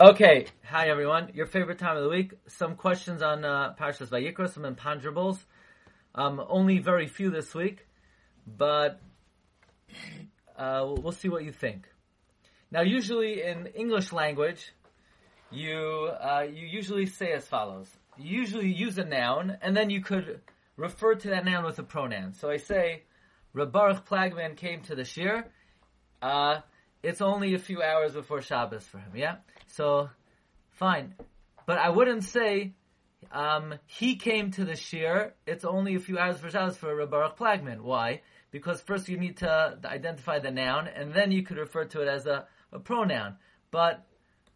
[0.00, 1.30] Okay, hi everyone.
[1.34, 2.32] Your favorite time of the week.
[2.48, 5.38] Some questions on uh, Parshas Vayikra, some imponderables.
[6.16, 7.86] Um, only very few this week,
[8.44, 9.00] but
[10.58, 11.86] uh, we'll see what you think.
[12.72, 14.72] Now, usually in English language,
[15.52, 17.88] you uh, you usually say as follows.
[18.18, 20.40] You usually use a noun, and then you could
[20.76, 22.32] refer to that noun with a pronoun.
[22.32, 23.04] So I say,
[23.54, 25.44] Rabarach Plagman came to the shir.
[26.20, 26.62] Uh,
[27.04, 29.36] it's only a few hours before Shabbos for him, yeah?
[29.66, 30.10] So,
[30.70, 31.14] fine.
[31.66, 32.72] But I wouldn't say,
[33.30, 37.36] um, he came to the shir, it's only a few hours for Shabbos for Baruch
[37.36, 37.80] Plagman.
[37.82, 38.22] Why?
[38.50, 42.08] Because first you need to identify the noun, and then you could refer to it
[42.08, 43.36] as a, a pronoun.
[43.70, 44.04] But,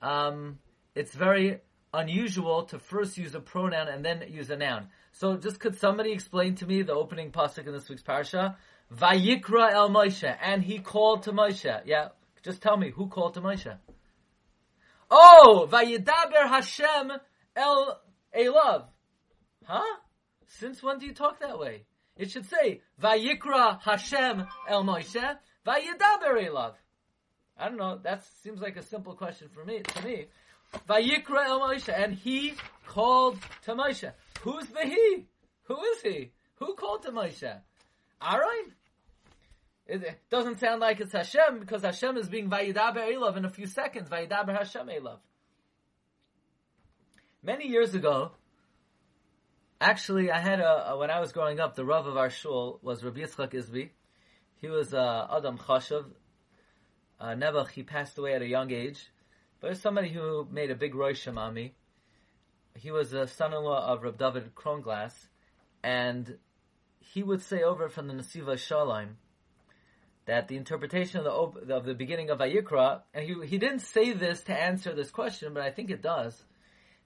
[0.00, 0.58] um,
[0.94, 1.60] it's very
[1.94, 4.88] unusual to first use a pronoun and then use a noun.
[5.12, 8.56] So just could somebody explain to me the opening pasuk in this week's parsha?
[8.94, 11.82] Vayikra el Moshe, and he called to Moshe.
[11.84, 12.08] Yeah,
[12.42, 13.76] just tell me, who called to Moshe?
[15.10, 17.12] Oh, Vayidaber Hashem
[17.54, 18.00] El
[18.36, 18.84] Elav.
[19.64, 19.96] Huh?
[20.48, 21.84] Since when do you talk that way?
[22.16, 26.74] It should say, Vayikra Hashem El Moshe, Vayidaber Elav.
[27.56, 30.26] I don't know, that seems like a simple question for me, to me.
[30.88, 32.54] Vayikra El Moshe, and he
[32.86, 34.12] called to Moshe.
[34.40, 35.26] Who's the he?
[35.64, 36.32] Who is he?
[36.56, 37.60] Who called to Moshe?
[38.22, 38.72] Aaron?
[39.86, 43.66] It doesn't sound like it's Hashem because Hashem is being Vayidaber Elav in a few
[43.66, 44.08] seconds.
[44.08, 45.18] Vayidaber Hashem Elav.
[47.42, 48.30] Many years ago,
[49.80, 53.02] actually, I had a, when I was growing up, the Rav of our shul was
[53.02, 53.90] Rabbi Yitzchak Isbi.
[54.60, 56.04] He was uh, Adam Chashav.
[57.20, 59.10] Uh, Nebuch, he passed away at a young age.
[59.60, 61.74] But there's somebody who made a big Rosh on me.
[62.74, 65.12] He was a son-in-law of Reb David Kronglas,
[65.82, 66.38] and
[67.00, 69.18] he would say over from the Nesivos Shalom
[70.26, 73.80] that the interpretation of the op- of the beginning of Vayikra, and he he didn't
[73.80, 76.40] say this to answer this question, but I think it does,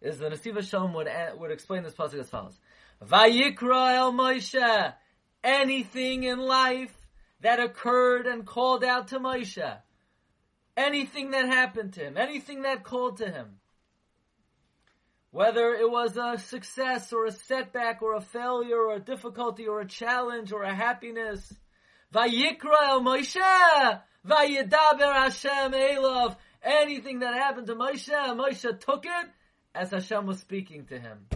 [0.00, 1.08] is the Nesivos Shalom would
[1.38, 2.58] would explain this passage as follows:
[3.02, 4.94] Vayikra el Moshe,
[5.42, 6.94] anything in life
[7.40, 9.78] that occurred and called out to Moshe,
[10.76, 13.58] anything that happened to him, anything that called to him.
[15.30, 19.80] Whether it was a success or a setback or a failure or a difficulty or
[19.80, 21.52] a challenge or a happiness,
[22.12, 26.36] Vayikra el Moshe, Vayidaber Hashem Elav.
[26.62, 29.26] Anything that happened to Moshe, Moshe took it
[29.74, 31.26] as Hashem was speaking to him.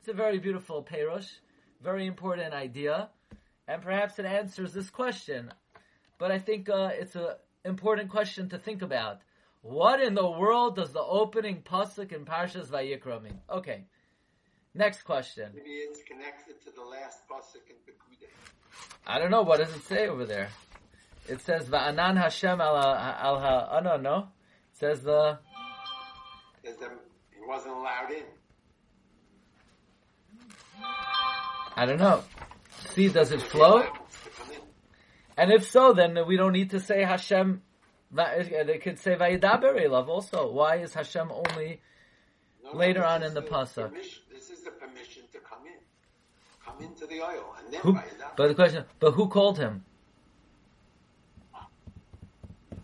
[0.00, 1.30] It's a very beautiful perush,
[1.82, 3.10] very important idea,
[3.68, 5.52] and perhaps it answers this question.
[6.18, 9.20] But I think uh, it's an important question to think about.
[9.62, 13.40] What in the world does the opening pasuk in Parshas Vayikra mean?
[13.50, 13.84] Okay.
[14.76, 15.52] Next question.
[15.54, 17.76] Maybe it's connected to the last pasuk in.
[19.06, 19.42] I don't know.
[19.42, 20.48] What does it say over there?
[21.28, 23.92] It says Va'anan Hashem al al ha'ana.
[23.94, 25.38] Oh, no, it says the.
[26.64, 26.74] Says
[27.30, 28.24] he wasn't allowed in.
[31.76, 32.22] I don't know.
[32.92, 33.82] See, does it flow?
[33.82, 34.60] To come in.
[35.38, 37.62] And if so, then we don't need to say Hashem.
[38.12, 40.50] They could say Vayidaber Elav also.
[40.52, 41.80] Why is Hashem only?
[42.64, 43.88] No, Later on in the pasuk.
[43.90, 45.72] permission- This is the permission to come in.
[45.72, 46.64] Come into the oil.
[46.64, 46.65] And then
[47.82, 48.04] Who, by
[48.36, 49.84] but the question, but who called him?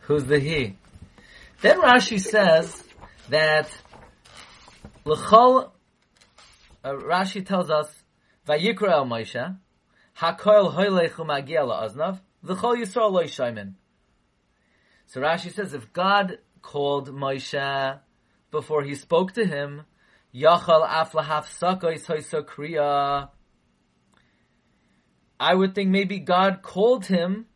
[0.00, 0.76] Who's the he?
[1.60, 2.82] Then Rashi says
[3.28, 3.70] that
[5.04, 5.70] l'chol.
[6.84, 7.88] Uh, Rashi tells us
[8.48, 9.56] Vayikra el Moshe
[10.18, 13.74] Hakoil hoylech umagia la'aznav V'chol Yisrael loy shaymin.
[15.06, 18.00] So Rashi says if God called Moshe
[18.50, 19.82] before he spoke to him,
[20.34, 23.28] Yachal af lahaf sakois hoysa kriya.
[25.42, 27.46] I would think maybe God called him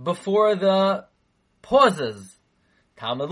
[0.00, 1.06] before the
[1.60, 2.38] pauses.
[2.96, 3.28] Talmud.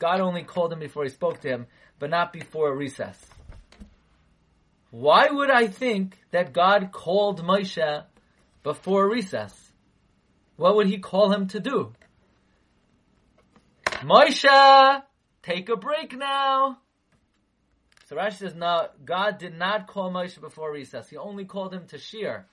[0.00, 1.66] God only called him before he spoke to him,
[1.98, 3.22] but not before a recess.
[4.90, 8.04] Why would I think that God called Moshe
[8.62, 9.52] before recess?
[10.56, 11.92] What would he call him to do?
[14.00, 15.02] Moshe,
[15.42, 16.78] take a break now.
[18.06, 21.10] So Rashi says, no, God did not call Moshe before recess.
[21.10, 22.44] He only called him to shiur.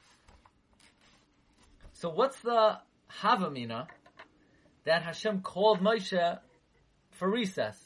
[1.94, 2.80] So what's the
[3.22, 3.88] Havamina
[4.86, 6.40] that Hashem called Moshe
[7.12, 7.78] for recess?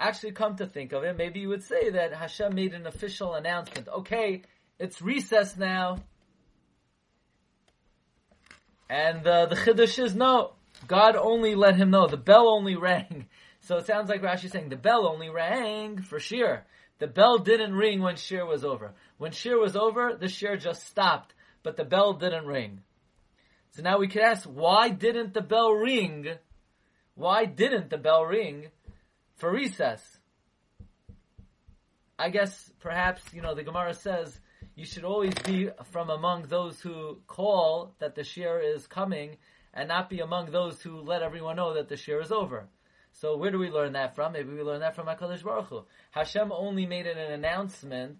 [0.00, 3.34] Actually, come to think of it, maybe you would say that Hashem made an official
[3.34, 3.86] announcement.
[3.86, 4.42] Okay,
[4.80, 5.98] it's recess now.
[8.90, 10.54] And uh, the chiddush is no.
[10.88, 12.08] God only let him know.
[12.08, 13.26] The bell only rang.
[13.64, 16.62] So it sounds like Rashi saying the bell only rang for shiur.
[16.98, 18.92] The bell didn't ring when shiur was over.
[19.16, 22.82] When shiur was over, the shiur just stopped, but the bell didn't ring.
[23.70, 26.28] So now we could ask, why didn't the bell ring?
[27.14, 28.66] Why didn't the bell ring
[29.36, 30.18] for recess?
[32.18, 34.38] I guess perhaps, you know, the Gemara says
[34.74, 39.38] you should always be from among those who call that the shir is coming
[39.72, 42.68] and not be among those who let everyone know that the shir is over.
[43.20, 44.32] So where do we learn that from?
[44.32, 45.84] Maybe we learn that from HaKadosh Baruch Hu.
[46.10, 48.18] Hashem only made it an announcement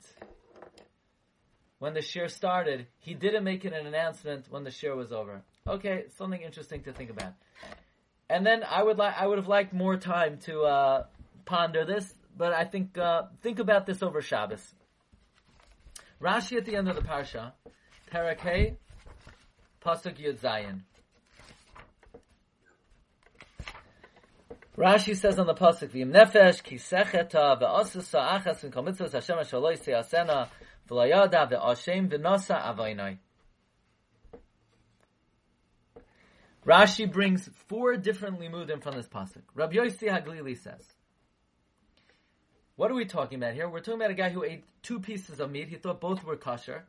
[1.80, 2.86] when the shir started.
[3.00, 5.42] He didn't make it an announcement when the shir was over.
[5.66, 7.32] Okay, something interesting to think about.
[8.30, 11.04] And then I would like I would have liked more time to uh,
[11.44, 14.74] ponder this, but I think uh, think about this over Shabbos.
[16.22, 17.52] Rashi at the end of the parsha,
[18.12, 18.76] Parakeh,
[19.84, 20.82] Pasuk Yud Zayin.
[24.76, 30.48] Rashi says on the pasuk, "V'im nefesh kisecheta ve'asusa achas v'kol mitzvos Hashem ashaloi seyasena
[30.88, 33.18] v'layada ve'ashem v'nasa avaynai."
[36.66, 39.42] Rashi brings four different limudim from this pasuk.
[39.54, 40.84] Rabbi Yossi Haglili says,
[42.74, 43.68] "What are we talking about here?
[43.68, 45.68] We're talking about a guy who ate two pieces of meat.
[45.68, 46.84] He thought both were kosher,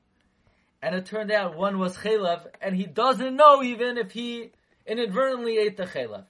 [0.82, 4.54] and it turned out one was chaylev, and he doesn't know even if he
[4.88, 6.26] inadvertently ate the chaylev."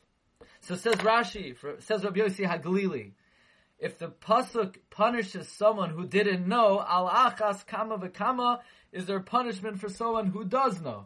[0.68, 3.12] So says Rashi, for, says Rabbi Yossi Haglili,
[3.78, 9.80] if the pasuk punishes someone who didn't know, al achas kama v'kama, is there punishment
[9.80, 11.06] for someone who does know?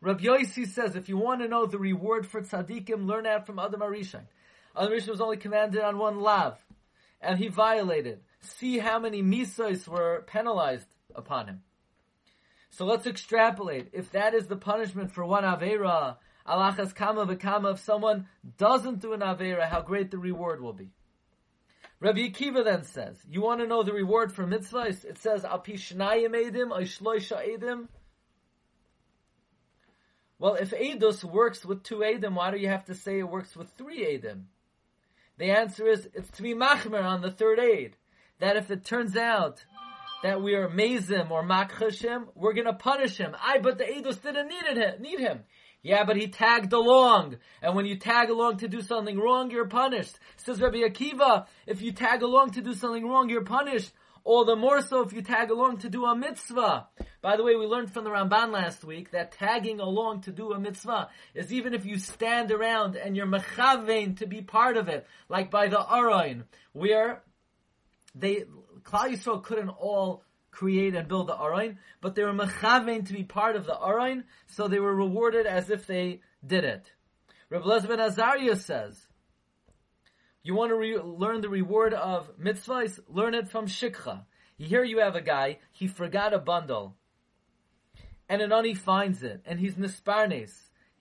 [0.00, 3.58] Rabbi Yossi says, if you want to know the reward for tzaddikim, learn out from
[3.58, 4.22] Adam HaRishon.
[4.76, 6.56] Adam HaRishon was only commanded on one lav,
[7.20, 8.20] and he violated.
[8.40, 10.86] See how many misas were penalized
[11.16, 11.62] upon him.
[12.70, 13.88] So let's extrapolate.
[13.92, 16.18] If that is the punishment for one avera,
[16.48, 20.90] alachas kama v'kama, if someone doesn't do an avera, how great the reward will be.
[22.00, 25.04] Rabbi Akiva then says, you want to know the reward for mitzvahs?
[25.04, 27.88] It says, al pi shnayim edim, shloisha edim,
[30.38, 33.56] well, if Eidos works with two Edim, why do you have to say it works
[33.56, 34.44] with three Edim?
[35.36, 37.96] The answer is, it's to be machmer on the third aid.
[38.38, 39.64] That if it turns out
[40.22, 43.34] that we are mezim or makchashim, we're gonna punish him.
[43.40, 45.40] I, but the Eidos didn't need, it, need him.
[45.82, 47.36] Yeah, but he tagged along.
[47.62, 50.18] And when you tag along to do something wrong, you're punished.
[50.36, 53.92] Says Rabbi Akiva, if you tag along to do something wrong, you're punished.
[54.24, 56.88] All the more so if you tag along to do a mitzvah.
[57.22, 60.52] By the way, we learned from the Ramban last week that tagging along to do
[60.52, 64.88] a mitzvah is even if you stand around and you're mechavein to be part of
[64.88, 66.42] it, like by the Arain,
[66.72, 67.22] where
[68.14, 68.44] they,
[68.82, 73.24] Klal Yisrael couldn't all create and build the Arain, but they were mechavein to be
[73.24, 76.92] part of the Arain, so they were rewarded as if they did it.
[77.50, 79.08] Rabbi Lezben Azariah says,
[80.42, 83.00] you want to re- learn the reward of mitzvahs?
[83.08, 84.24] Learn it from shikha.
[84.56, 86.96] Here you have a guy, he forgot a bundle.
[88.28, 90.52] And an ani finds it, and he's nisparnes.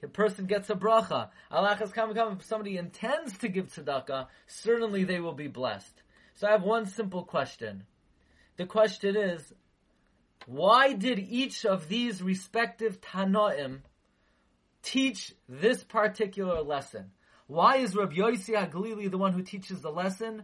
[0.03, 1.29] A person gets a bracha.
[1.51, 2.37] Alachas kam kam.
[2.39, 6.03] If somebody intends to give tzedakah, certainly they will be blessed.
[6.35, 7.85] So I have one simple question.
[8.57, 9.53] The question is,
[10.45, 13.81] why did each of these respective Tanoim
[14.81, 17.11] teach this particular lesson?
[17.47, 20.43] Why is Rabbi Yossi Haglili the one who teaches the lesson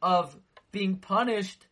[0.00, 0.36] of
[0.72, 1.66] being punished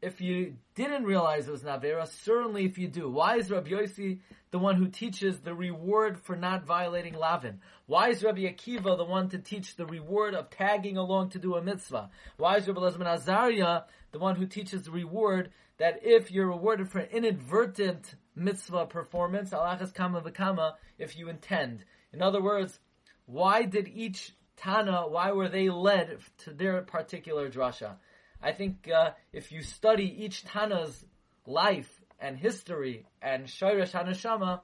[0.00, 2.06] if you didn't realize it was Navera?
[2.06, 3.08] Certainly if you do.
[3.10, 7.60] Why is Rabbi Yossi the one who teaches the reward for not violating Lavin?
[7.86, 11.56] Why is Rabbi Akiva the one to teach the reward of tagging along to do
[11.56, 12.10] a mitzvah?
[12.36, 16.90] Why is Rabbi Lezman Azariah the one who teaches the reward that if you're rewarded
[16.90, 21.84] for inadvertent mitzvah performance, alachas kama v'kama, if you intend.
[22.12, 22.78] In other words,
[23.26, 27.96] why did each Tana, why were they led to their particular drasha?
[28.42, 31.04] I think uh, if you study each Tana's
[31.46, 34.60] life and history and Shayrash Hanashama,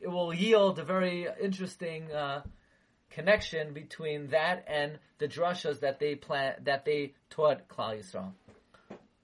[0.00, 2.42] it will yield a very interesting uh,
[3.10, 8.32] connection between that and the drushas that they plan that they taught Klal Yisrael.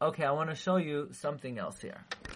[0.02, 2.04] Okay, I want to show you something else here.